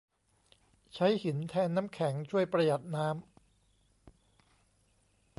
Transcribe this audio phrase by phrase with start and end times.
[0.93, 5.27] ใช้หินแทนน้ำแข็ง ช่วยประหยัดน้ำ